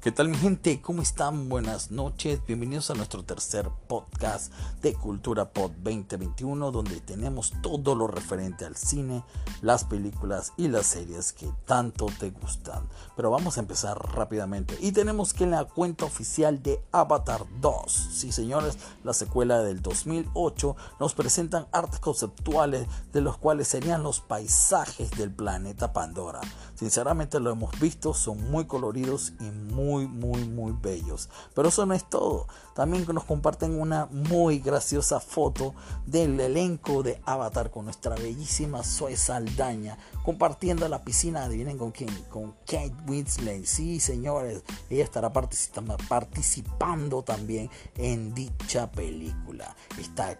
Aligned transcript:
¿Qué 0.00 0.12
tal 0.12 0.30
mi 0.30 0.38
gente? 0.38 0.80
¿Cómo 0.80 1.02
están? 1.02 1.50
Buenas 1.50 1.90
noches. 1.90 2.40
Bienvenidos 2.46 2.88
a 2.88 2.94
nuestro 2.94 3.22
tercer 3.22 3.68
podcast 3.86 4.50
de 4.80 4.94
Cultura 4.94 5.50
Pod 5.52 5.72
2021 5.72 6.70
donde 6.70 7.02
tenemos 7.02 7.52
todo 7.60 7.94
lo 7.94 8.06
referente 8.06 8.64
al 8.64 8.76
cine, 8.76 9.22
las 9.60 9.84
películas 9.84 10.54
y 10.56 10.68
las 10.68 10.86
series 10.86 11.34
que 11.34 11.52
tanto 11.66 12.06
te 12.18 12.30
gustan. 12.30 12.88
Pero 13.14 13.30
vamos 13.30 13.58
a 13.58 13.60
empezar 13.60 13.98
rápidamente 14.14 14.74
y 14.80 14.92
tenemos 14.92 15.34
que 15.34 15.44
en 15.44 15.50
la 15.50 15.66
cuenta 15.66 16.06
oficial 16.06 16.62
de 16.62 16.82
Avatar 16.92 17.44
2, 17.60 17.92
sí 18.10 18.32
señores, 18.32 18.78
la 19.04 19.12
secuela 19.12 19.62
del 19.62 19.82
2008, 19.82 20.76
nos 20.98 21.12
presentan 21.12 21.66
artes 21.72 22.00
conceptuales 22.00 22.86
de 23.12 23.20
los 23.20 23.36
cuales 23.36 23.68
serían 23.68 24.02
los 24.02 24.20
paisajes 24.20 25.10
del 25.10 25.30
planeta 25.30 25.92
Pandora. 25.92 26.40
Sinceramente 26.74 27.38
lo 27.38 27.50
hemos 27.50 27.78
visto, 27.78 28.14
son 28.14 28.50
muy 28.50 28.64
coloridos 28.64 29.34
y 29.38 29.50
muy 29.50 29.89
muy, 29.90 30.06
muy, 30.06 30.44
muy 30.44 30.72
bellos. 30.80 31.28
Pero 31.54 31.68
eso 31.68 31.84
no 31.84 31.94
es 31.94 32.08
todo. 32.08 32.46
También 32.74 33.04
nos 33.12 33.24
comparten 33.24 33.80
una 33.80 34.06
muy 34.06 34.60
graciosa 34.60 35.18
foto 35.20 35.74
del 36.06 36.38
elenco 36.38 37.02
de 37.02 37.20
Avatar 37.24 37.70
con 37.70 37.86
nuestra 37.86 38.14
bellísima 38.14 38.82
Zoe 38.84 39.16
Saldaña 39.16 39.98
compartiendo 40.24 40.88
la 40.88 41.02
piscina. 41.02 41.44
Adivinen 41.44 41.76
con 41.78 41.90
quién, 41.90 42.14
con 42.30 42.52
Kate 42.66 42.94
Winslet. 43.08 43.64
Sí, 43.64 43.98
señores, 44.00 44.62
ella 44.88 45.04
estará 45.04 45.32
participando 45.32 47.22
también 47.22 47.68
en 47.96 48.32
dicha 48.34 48.90
película. 48.92 49.74
Está 49.98 50.38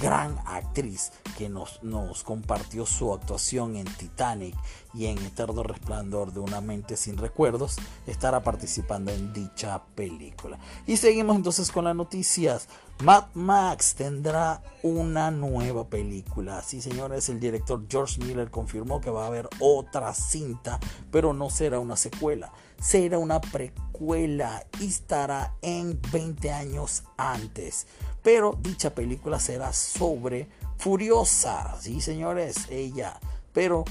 gran 0.00 0.38
actriz 0.46 1.12
que 1.36 1.48
nos, 1.48 1.82
nos 1.82 2.22
compartió 2.22 2.86
su 2.86 3.12
actuación 3.12 3.76
en 3.76 3.86
Titanic 3.86 4.54
y 4.94 5.06
en 5.06 5.18
Eterno 5.18 5.62
Resplandor 5.62 6.32
de 6.32 6.40
una 6.40 6.60
mente 6.60 6.96
sin 6.96 7.16
recuerdos, 7.16 7.76
estará 8.06 8.42
participando 8.42 9.12
en 9.12 9.32
dicha 9.32 9.82
película. 9.94 10.58
Y 10.86 10.96
seguimos 10.96 11.36
entonces 11.36 11.72
con 11.72 11.84
las 11.84 11.96
noticias. 11.96 12.68
Mad 13.02 13.24
Max 13.34 13.96
tendrá 13.96 14.62
una 14.84 15.32
nueva 15.32 15.88
película. 15.88 16.62
Sí, 16.62 16.80
señores, 16.80 17.28
el 17.28 17.40
director 17.40 17.84
George 17.88 18.20
Miller 18.20 18.50
confirmó 18.50 19.00
que 19.00 19.10
va 19.10 19.24
a 19.24 19.26
haber 19.26 19.48
otra 19.58 20.14
cinta, 20.14 20.78
pero 21.10 21.32
no 21.32 21.50
será 21.50 21.80
una 21.80 21.96
secuela, 21.96 22.52
será 22.80 23.18
una 23.18 23.40
precuela 23.40 24.64
y 24.80 24.86
estará 24.86 25.56
en 25.60 26.00
20 26.12 26.52
años 26.52 27.02
antes. 27.16 27.88
Pero 28.24 28.58
dicha 28.60 28.94
película 28.94 29.38
será 29.38 29.72
sobre 29.72 30.48
Furiosa, 30.78 31.76
sí, 31.80 32.00
señores, 32.00 32.66
ella. 32.70 33.20
Pero 33.52 33.84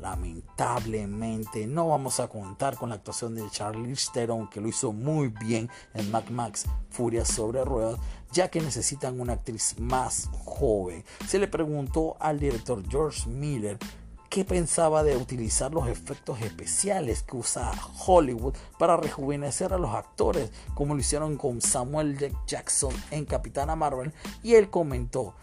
lamentablemente 0.00 1.66
no 1.66 1.88
vamos 1.88 2.18
a 2.18 2.28
contar 2.28 2.76
con 2.76 2.88
la 2.88 2.96
actuación 2.96 3.34
de 3.34 3.48
Charlize 3.50 4.10
Theron 4.12 4.48
que 4.48 4.60
lo 4.60 4.68
hizo 4.68 4.92
muy 4.92 5.28
bien 5.28 5.70
en 5.94 6.10
Mad 6.10 6.28
Max 6.30 6.64
Furia 6.90 7.24
sobre 7.24 7.64
ruedas 7.64 7.98
ya 8.34 8.48
que 8.48 8.60
necesitan 8.60 9.20
una 9.20 9.34
actriz 9.34 9.76
más 9.78 10.28
joven. 10.44 11.04
Se 11.26 11.38
le 11.38 11.46
preguntó 11.46 12.16
al 12.18 12.40
director 12.40 12.82
George 12.88 13.28
Miller 13.28 13.78
qué 14.34 14.44
pensaba 14.44 15.04
de 15.04 15.16
utilizar 15.16 15.72
los 15.72 15.86
efectos 15.86 16.40
especiales 16.40 17.22
que 17.22 17.36
usa 17.36 17.70
Hollywood 18.04 18.54
para 18.80 18.96
rejuvenecer 18.96 19.72
a 19.72 19.78
los 19.78 19.94
actores, 19.94 20.50
como 20.74 20.94
lo 20.94 21.00
hicieron 21.00 21.36
con 21.36 21.60
Samuel 21.60 22.18
Jackson 22.44 22.92
en 23.12 23.26
Capitana 23.26 23.76
Marvel, 23.76 24.12
y 24.42 24.54
él 24.54 24.70
comentó, 24.70 25.36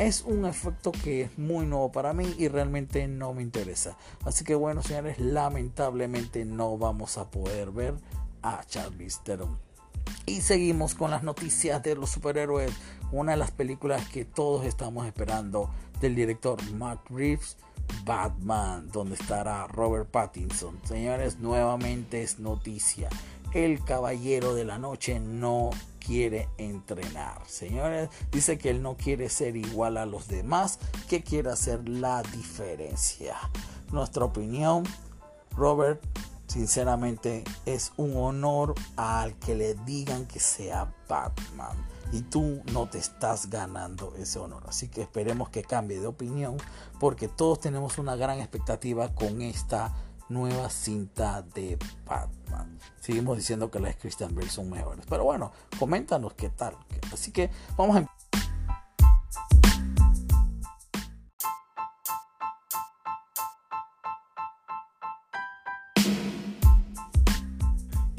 es 0.00 0.22
un 0.22 0.44
efecto 0.44 0.90
que 0.90 1.22
es 1.22 1.38
muy 1.38 1.66
nuevo 1.66 1.92
para 1.92 2.14
mí 2.14 2.34
y 2.36 2.48
realmente 2.48 3.06
no 3.06 3.32
me 3.32 3.42
interesa. 3.42 3.96
Así 4.24 4.44
que 4.44 4.56
bueno, 4.56 4.82
señores, 4.82 5.20
lamentablemente 5.20 6.44
no 6.44 6.76
vamos 6.76 7.18
a 7.18 7.30
poder 7.30 7.70
ver 7.70 7.94
a 8.42 8.64
Charlize 8.66 9.20
Theron. 9.22 9.56
Y 10.26 10.40
seguimos 10.40 10.96
con 10.96 11.12
las 11.12 11.22
noticias 11.22 11.80
de 11.84 11.94
los 11.94 12.10
superhéroes, 12.10 12.72
una 13.12 13.32
de 13.32 13.38
las 13.38 13.52
películas 13.52 14.08
que 14.08 14.24
todos 14.24 14.64
estamos 14.64 15.06
esperando 15.06 15.70
del 16.00 16.16
director 16.16 16.60
Matt 16.72 17.08
Reeves 17.08 17.56
Batman, 18.04 18.88
donde 18.90 19.14
estará 19.14 19.66
Robert 19.66 20.10
Pattinson. 20.10 20.78
Señores, 20.84 21.38
nuevamente 21.38 22.22
es 22.22 22.38
noticia. 22.38 23.08
El 23.52 23.84
caballero 23.84 24.54
de 24.54 24.64
la 24.64 24.78
noche 24.78 25.20
no 25.20 25.70
quiere 25.98 26.48
entrenar. 26.58 27.42
Señores, 27.46 28.08
dice 28.30 28.58
que 28.58 28.70
él 28.70 28.82
no 28.82 28.96
quiere 28.96 29.28
ser 29.28 29.56
igual 29.56 29.96
a 29.96 30.06
los 30.06 30.28
demás, 30.28 30.78
que 31.08 31.22
quiere 31.22 31.50
hacer 31.50 31.88
la 31.88 32.22
diferencia. 32.22 33.36
Nuestra 33.90 34.24
opinión, 34.24 34.84
Robert, 35.54 36.02
sinceramente 36.52 37.44
es 37.64 37.92
un 37.96 38.14
honor 38.14 38.74
al 38.96 39.34
que 39.38 39.54
le 39.54 39.74
digan 39.86 40.26
que 40.26 40.38
sea 40.38 40.94
Batman 41.08 41.74
y 42.12 42.20
tú 42.20 42.60
no 42.74 42.90
te 42.90 42.98
estás 42.98 43.48
ganando 43.48 44.12
ese 44.18 44.38
honor. 44.38 44.62
Así 44.68 44.88
que 44.88 45.00
esperemos 45.00 45.48
que 45.48 45.62
cambie 45.62 45.98
de 45.98 46.06
opinión 46.06 46.58
porque 47.00 47.26
todos 47.26 47.58
tenemos 47.60 47.96
una 47.96 48.16
gran 48.16 48.38
expectativa 48.38 49.14
con 49.14 49.40
esta 49.40 49.94
nueva 50.28 50.68
cinta 50.68 51.40
de 51.40 51.78
Batman. 52.04 52.78
Seguimos 53.00 53.38
diciendo 53.38 53.70
que 53.70 53.80
las 53.80 53.96
Christian 53.96 54.34
Bale 54.34 54.50
son 54.50 54.68
mejores. 54.68 55.06
Pero 55.08 55.24
bueno, 55.24 55.52
coméntanos 55.78 56.34
qué 56.34 56.50
tal. 56.50 56.76
Así 57.10 57.32
que 57.32 57.50
vamos 57.78 57.96
a 57.96 58.00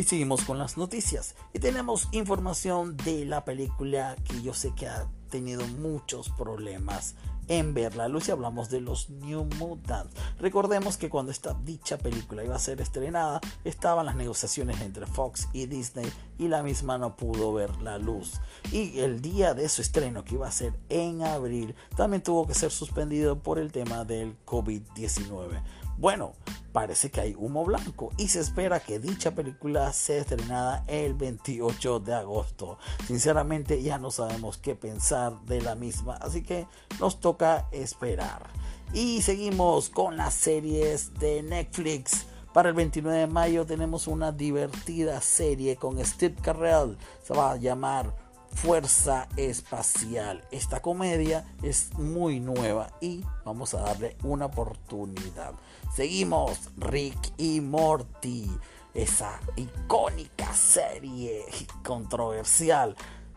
Y 0.03 0.05
seguimos 0.05 0.43
con 0.43 0.57
las 0.57 0.75
noticias. 0.75 1.33
Y 1.53 1.59
tenemos 1.59 2.09
información 2.11 2.97
de 2.97 3.23
la 3.23 3.45
película 3.45 4.17
que 4.25 4.41
yo 4.41 4.53
sé 4.53 4.75
que 4.75 4.85
ha 4.85 5.07
tenido 5.29 5.65
muchos 5.65 6.27
problemas 6.27 7.15
en 7.47 7.73
ver 7.73 7.95
la 7.95 8.09
luz 8.09 8.27
y 8.27 8.31
hablamos 8.31 8.69
de 8.69 8.81
los 8.81 9.09
New 9.09 9.47
Mutants. 9.57 10.13
Recordemos 10.39 10.97
que 10.97 11.09
cuando 11.09 11.31
esta 11.31 11.53
dicha 11.63 11.97
película 11.97 12.43
iba 12.43 12.53
a 12.53 12.59
ser 12.59 12.81
estrenada, 12.81 13.39
estaban 13.63 14.05
las 14.05 14.17
negociaciones 14.17 14.81
entre 14.81 15.05
Fox 15.05 15.47
y 15.53 15.67
Disney 15.67 16.11
y 16.37 16.49
la 16.49 16.63
misma 16.63 16.97
no 16.97 17.15
pudo 17.15 17.53
ver 17.53 17.81
la 17.81 17.97
luz. 17.97 18.41
Y 18.73 18.99
el 18.99 19.21
día 19.21 19.53
de 19.53 19.69
su 19.69 19.81
estreno, 19.81 20.25
que 20.25 20.35
iba 20.35 20.49
a 20.49 20.51
ser 20.51 20.73
en 20.89 21.23
abril, 21.23 21.75
también 21.95 22.23
tuvo 22.23 22.45
que 22.45 22.55
ser 22.55 22.71
suspendido 22.71 23.39
por 23.39 23.57
el 23.57 23.71
tema 23.71 24.03
del 24.03 24.35
COVID-19. 24.45 25.61
Bueno, 25.97 26.33
parece 26.71 27.11
que 27.11 27.21
hay 27.21 27.35
humo 27.37 27.63
blanco 27.63 28.11
y 28.17 28.27
se 28.27 28.39
espera 28.39 28.79
que 28.79 28.99
dicha 28.99 29.31
película 29.31 29.93
sea 29.93 30.21
estrenada 30.21 30.83
el 30.87 31.13
28 31.13 31.99
de 31.99 32.13
agosto. 32.15 32.77
Sinceramente 33.05 33.81
ya 33.81 33.99
no 33.99 34.11
sabemos 34.11 34.57
qué 34.57 34.75
pensar 34.75 35.39
de 35.41 35.61
la 35.61 35.75
misma, 35.75 36.15
así 36.15 36.43
que 36.43 36.67
nos 36.99 37.19
toca 37.19 37.67
esperar. 37.71 38.49
Y 38.93 39.21
seguimos 39.21 39.89
con 39.89 40.17
las 40.17 40.33
series 40.33 41.13
de 41.15 41.43
Netflix. 41.43 42.25
Para 42.53 42.69
el 42.69 42.75
29 42.75 43.19
de 43.19 43.27
mayo 43.27 43.65
tenemos 43.65 44.07
una 44.07 44.31
divertida 44.31 45.19
serie 45.21 45.75
con 45.75 46.03
Steve 46.05 46.35
Carell. 46.41 46.97
Se 47.23 47.33
va 47.33 47.53
a 47.53 47.55
llamar 47.57 48.22
Fuerza 48.55 49.27
Espacial. 49.35 50.43
Esta 50.51 50.81
comedia 50.81 51.45
es 51.61 51.93
muy 51.95 52.39
nueva 52.39 52.91
y 53.01 53.23
vamos 53.45 53.73
a 53.73 53.81
darle 53.81 54.17
una 54.23 54.45
oportunidad. 54.45 55.53
Seguimos 55.95 56.69
Rick 56.77 57.33
y 57.37 57.61
Morty, 57.61 58.49
esa 58.93 59.39
icónica 59.55 60.53
serie 60.53 61.45
controversial. 61.83 62.95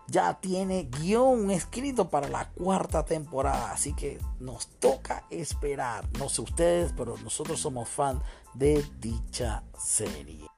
Ya 0.08 0.34
tiene 0.40 0.84
guion 0.84 1.50
escrito 1.50 2.08
para 2.08 2.28
la 2.28 2.50
cuarta 2.50 3.04
temporada, 3.04 3.72
así 3.72 3.92
que 3.92 4.20
nos 4.38 4.68
toca 4.78 5.24
esperar. 5.30 6.08
No 6.18 6.28
sé 6.28 6.42
ustedes, 6.42 6.92
pero 6.96 7.16
nosotros 7.18 7.58
somos 7.58 7.88
fan 7.88 8.22
de 8.54 8.84
dicha 9.00 9.64
serie. 9.76 10.55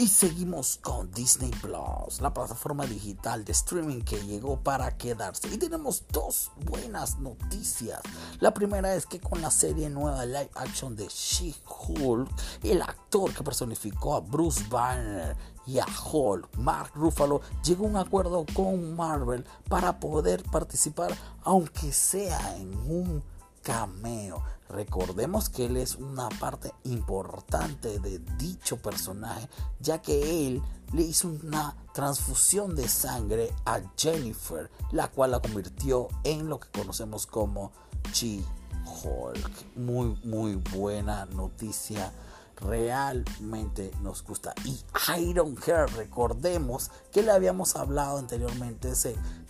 Y 0.00 0.06
seguimos 0.06 0.78
con 0.80 1.10
Disney 1.10 1.50
Plus, 1.50 2.20
la 2.20 2.32
plataforma 2.32 2.86
digital 2.86 3.44
de 3.44 3.50
streaming 3.50 4.02
que 4.02 4.22
llegó 4.22 4.56
para 4.62 4.96
quedarse. 4.96 5.52
Y 5.52 5.58
tenemos 5.58 6.04
dos 6.12 6.52
buenas 6.66 7.18
noticias. 7.18 8.00
La 8.38 8.54
primera 8.54 8.94
es 8.94 9.06
que 9.06 9.18
con 9.18 9.42
la 9.42 9.50
serie 9.50 9.90
nueva 9.90 10.24
live 10.24 10.50
action 10.54 10.94
de 10.94 11.08
She-Hulk, 11.08 12.30
el 12.62 12.80
actor 12.80 13.34
que 13.34 13.42
personificó 13.42 14.14
a 14.14 14.20
Bruce 14.20 14.62
Banner 14.70 15.36
y 15.66 15.80
a 15.80 15.86
Hulk, 16.12 16.56
Mark 16.58 16.92
Ruffalo, 16.94 17.40
llegó 17.64 17.86
a 17.86 17.88
un 17.88 17.96
acuerdo 17.96 18.46
con 18.54 18.94
Marvel 18.94 19.44
para 19.68 19.98
poder 19.98 20.44
participar, 20.44 21.12
aunque 21.42 21.92
sea 21.92 22.56
en 22.56 22.72
un 22.88 23.24
cameo. 23.68 24.42
Recordemos 24.70 25.50
que 25.50 25.66
él 25.66 25.76
es 25.76 25.96
una 25.96 26.30
parte 26.30 26.72
importante 26.84 27.98
de 27.98 28.18
dicho 28.38 28.78
personaje, 28.78 29.46
ya 29.78 30.00
que 30.00 30.46
él 30.46 30.62
le 30.94 31.02
hizo 31.02 31.28
una 31.28 31.76
transfusión 31.92 32.74
de 32.74 32.88
sangre 32.88 33.52
a 33.66 33.80
Jennifer, 33.94 34.70
la 34.90 35.08
cual 35.08 35.32
la 35.32 35.40
convirtió 35.40 36.08
en 36.24 36.48
lo 36.48 36.58
que 36.58 36.70
conocemos 36.70 37.26
como 37.26 37.72
She-Hulk. 38.10 39.76
Muy, 39.76 40.18
muy 40.24 40.54
buena 40.54 41.26
noticia 41.26 42.10
realmente 42.56 43.92
nos 44.02 44.24
gusta. 44.24 44.54
Y 44.64 44.80
Iron 45.20 45.56
Hair, 45.66 45.90
recordemos 45.94 46.90
que 47.12 47.22
le 47.22 47.32
habíamos 47.32 47.76
hablado 47.76 48.16
anteriormente 48.16 48.92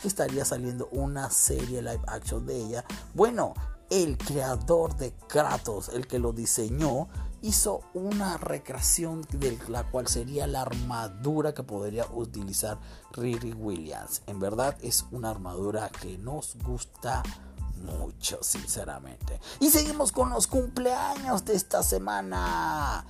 que 0.02 0.08
estaría 0.08 0.44
saliendo 0.44 0.88
una 0.90 1.30
serie 1.30 1.82
live 1.82 2.02
action 2.08 2.44
de 2.46 2.56
ella. 2.56 2.84
Bueno, 3.14 3.54
el 3.90 4.18
creador 4.18 4.96
de 4.96 5.12
Kratos, 5.28 5.88
el 5.90 6.06
que 6.06 6.18
lo 6.18 6.32
diseñó, 6.32 7.08
hizo 7.42 7.82
una 7.94 8.36
recreación 8.36 9.22
de 9.30 9.58
la 9.68 9.84
cual 9.84 10.08
sería 10.08 10.46
la 10.46 10.62
armadura 10.62 11.54
que 11.54 11.62
podría 11.62 12.06
utilizar 12.12 12.78
Riri 13.12 13.52
Williams. 13.52 14.22
En 14.26 14.40
verdad 14.40 14.76
es 14.82 15.06
una 15.10 15.30
armadura 15.30 15.88
que 15.88 16.18
nos 16.18 16.56
gusta 16.64 17.22
mucho, 17.78 18.38
sinceramente. 18.42 19.40
Y 19.60 19.70
seguimos 19.70 20.12
con 20.12 20.30
los 20.30 20.46
cumpleaños 20.46 21.44
de 21.44 21.54
esta 21.54 21.82
semana. 21.82 23.04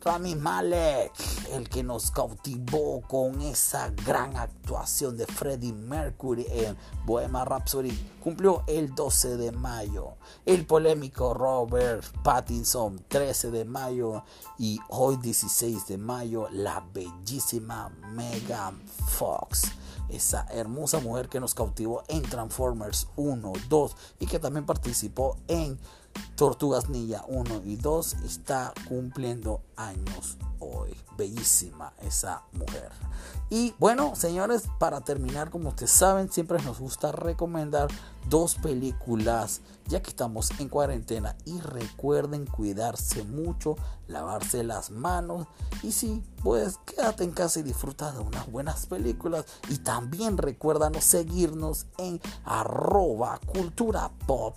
Rami 0.00 0.36
Malek, 0.36 1.12
el 1.52 1.68
que 1.68 1.82
nos 1.82 2.12
cautivó 2.12 3.02
con 3.02 3.40
esa 3.42 3.90
gran 4.06 4.36
actuación 4.36 5.16
de 5.16 5.26
Freddie 5.26 5.72
Mercury 5.72 6.46
en 6.50 6.76
Bohemian 7.04 7.46
Rhapsody, 7.46 7.90
cumplió 8.22 8.62
el 8.68 8.94
12 8.94 9.36
de 9.36 9.52
mayo. 9.52 10.14
El 10.46 10.66
polémico 10.66 11.34
Robert 11.34 12.04
Pattinson, 12.22 13.04
13 13.08 13.50
de 13.50 13.64
mayo. 13.64 14.22
Y 14.56 14.78
hoy, 14.88 15.16
16 15.16 15.88
de 15.88 15.98
mayo, 15.98 16.48
la 16.52 16.84
bellísima 16.92 17.88
Megan 18.12 18.80
Fox 19.18 19.72
esa 20.08 20.46
hermosa 20.50 21.00
mujer 21.00 21.28
que 21.28 21.40
nos 21.40 21.54
cautivó 21.54 22.02
en 22.08 22.22
Transformers 22.22 23.08
1, 23.16 23.52
2 23.68 23.96
y 24.20 24.26
que 24.26 24.38
también 24.38 24.64
participó 24.64 25.36
en 25.48 25.78
Tortugas 26.36 26.88
Ninja 26.88 27.24
1 27.28 27.62
y 27.64 27.76
2 27.76 28.14
está 28.24 28.72
cumpliendo 28.88 29.60
años 29.76 30.38
hoy. 30.58 30.96
Bellísima 31.16 31.92
esa 32.00 32.42
mujer. 32.52 32.90
Y 33.50 33.74
bueno, 33.78 34.14
señores, 34.14 34.68
para 34.78 35.00
terminar, 35.00 35.50
como 35.50 35.70
ustedes 35.70 35.90
saben, 35.90 36.30
siempre 36.30 36.62
nos 36.62 36.78
gusta 36.78 37.12
recomendar 37.12 37.88
dos 38.28 38.56
películas 38.56 39.62
ya 39.88 40.02
que 40.02 40.10
estamos 40.10 40.50
en 40.60 40.68
cuarentena. 40.68 41.34
Y 41.44 41.58
recuerden 41.60 42.46
cuidarse 42.46 43.24
mucho, 43.24 43.76
lavarse 44.06 44.62
las 44.62 44.90
manos. 44.90 45.46
Y 45.82 45.92
si 45.92 46.22
pues 46.42 46.78
quédate 46.84 47.24
en 47.24 47.32
casa 47.32 47.60
y 47.60 47.62
disfruta 47.62 48.12
de 48.12 48.20
unas 48.20 48.50
buenas 48.50 48.86
películas. 48.86 49.46
Y 49.68 49.78
también 49.78 50.36
recuérdanos 50.36 51.04
seguirnos 51.04 51.86
en 51.96 52.20
arroba 52.44 53.40
cultura 53.46 54.10
pop 54.26 54.56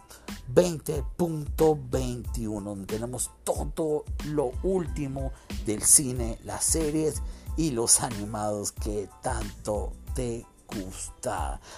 20.21 0.54 2.64
donde 2.64 2.86
tenemos 2.86 3.32
todo 3.44 4.04
lo 4.26 4.52
último 4.64 5.32
del 5.66 5.82
cine, 5.82 6.38
las 6.44 6.66
series 6.66 7.22
y 7.58 7.72
los 7.72 8.02
animados 8.02 8.72
que 8.72 9.10
tanto 9.22 9.94
te 10.14 10.46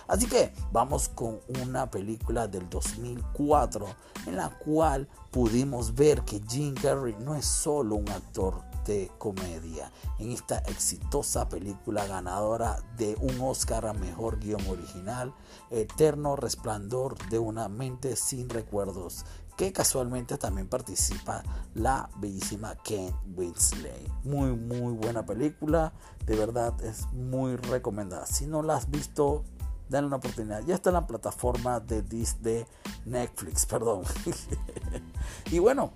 Así 0.08 0.28
que 0.28 0.54
vamos 0.72 1.10
con 1.10 1.40
una 1.62 1.90
película 1.90 2.48
del 2.48 2.70
2004 2.70 3.86
en 4.28 4.36
la 4.36 4.50
cual 4.50 5.08
pudimos 5.32 5.94
ver 5.96 6.22
que 6.24 6.42
Jim 6.48 6.76
Carrey 6.76 7.16
no 7.20 7.36
es 7.36 7.46
solo 7.46 7.96
un 7.96 8.10
actor 8.10 8.62
de 8.86 9.10
comedia. 9.18 9.92
En 10.20 10.32
esta 10.32 10.60
exitosa 10.60 11.48
película 11.50 12.06
ganadora 12.06 12.78
de 12.98 13.16
un 13.20 13.40
Oscar 13.42 13.86
a 13.86 13.94
Mejor 13.94 14.40
Guión 14.40 14.66
Original, 14.68 15.34
Eterno 15.70 16.36
Resplandor 16.36 17.18
de 17.30 17.40
una 17.40 17.70
mente 17.70 18.16
sin 18.16 18.50
recuerdos, 18.50 19.26
que 19.58 19.72
casualmente 19.72 20.38
también 20.38 20.68
participa 20.68 21.44
la 21.76 22.10
bellísima 22.18 22.76
Ken 22.84 23.14
Winslet. 23.36 24.10
Muy, 24.24 24.52
muy 24.56 24.94
buena 24.94 25.26
película, 25.26 25.94
de 26.26 26.36
verdad 26.36 26.74
es 26.84 27.08
muy 27.14 27.56
recomendada. 27.56 28.26
Si 28.26 28.48
no 28.48 28.62
la 28.64 28.78
has 28.78 28.90
visto, 28.90 29.44
dale 29.90 30.08
una 30.08 30.18
oportunidad. 30.18 30.64
Ya 30.66 30.76
está 30.76 30.90
en 30.90 30.96
la 30.96 31.08
plataforma 31.08 31.80
de, 31.80 32.02
de 32.02 32.68
Netflix, 33.06 33.66
perdón. 33.68 34.04
y 35.52 35.60
bueno, 35.60 35.94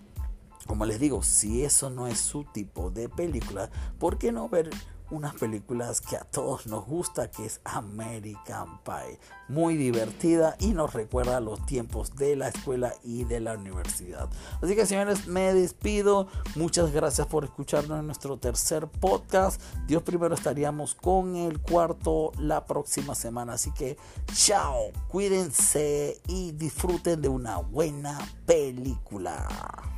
como 0.68 0.86
les 0.86 1.00
digo, 1.00 1.24
si 1.24 1.63
eso 1.63 1.89
no 1.89 2.07
es 2.07 2.19
su 2.19 2.44
tipo 2.44 2.92
de 2.92 3.09
película, 3.09 3.69
¿por 3.98 4.18
qué 4.18 4.31
no 4.31 4.50
ver 4.50 4.69
unas 5.09 5.36
películas 5.36 6.01
que 6.01 6.18
a 6.18 6.21
todos 6.21 6.68
nos 6.68 6.86
gusta, 6.86 7.31
que 7.31 7.45
es 7.45 7.62
American 7.63 8.80
Pie. 8.83 9.19
Muy 9.48 9.77
divertida 9.77 10.56
y 10.59 10.74
nos 10.74 10.94
recuerda 10.94 11.39
los 11.39 11.65
tiempos 11.65 12.15
de 12.15 12.36
la 12.36 12.50
escuela 12.50 12.94
y 13.04 13.24
de 13.24 13.39
la 13.39 13.54
universidad. 13.54 14.30
Así 14.62 14.75
que 14.75 14.86
señores, 14.86 15.27
me 15.27 15.54
despido. 15.54 16.27
Muchas 16.56 16.92
gracias 16.92 17.27
por 17.27 17.44
escucharnos 17.44 18.00
en 18.00 18.06
nuestro 18.06 18.38
tercer 18.38 18.88
podcast. 18.88 19.62
Dios 19.88 20.04
primero 20.04 20.36
estaríamos 20.36 20.95
con 20.95 21.36
el 21.36 21.59
cuarto 21.59 22.31
la 22.39 22.65
próxima 22.65 23.15
semana. 23.15 23.54
Así 23.54 23.71
que 23.71 23.98
chao, 24.33 24.92
cuídense 25.07 26.21
y 26.27 26.51
disfruten 26.51 27.21
de 27.21 27.30
una 27.30 27.57
buena 27.57 28.18
película. 28.45 29.96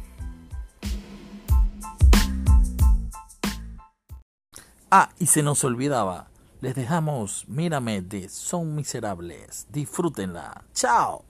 Ah, 4.91 5.09
y 5.19 5.27
se 5.27 5.43
nos 5.43 5.63
olvidaba, 5.63 6.29
les 6.61 6.73
dejamos 6.73 7.45
Mírame 7.47 8.01
de 8.01 8.27
Son 8.27 8.75
Miserables. 8.75 9.67
Disfrútenla. 9.69 10.63
Chao. 10.73 11.28